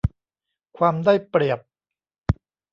[0.77, 1.59] ความได้เปรียบ